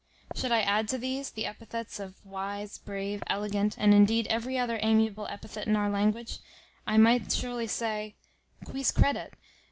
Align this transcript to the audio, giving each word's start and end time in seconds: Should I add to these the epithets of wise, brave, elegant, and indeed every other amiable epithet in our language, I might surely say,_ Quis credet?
Should 0.35 0.51
I 0.51 0.61
add 0.61 0.87
to 0.87 0.97
these 0.97 1.29
the 1.29 1.45
epithets 1.45 1.99
of 1.99 2.25
wise, 2.25 2.79
brave, 2.79 3.21
elegant, 3.27 3.75
and 3.77 3.93
indeed 3.93 4.25
every 4.31 4.57
other 4.57 4.79
amiable 4.81 5.27
epithet 5.27 5.67
in 5.67 5.75
our 5.75 5.91
language, 5.91 6.39
I 6.87 6.97
might 6.97 7.31
surely 7.31 7.67
say,_ 7.67 8.15
Quis 8.71 8.91
credet? 8.91 9.33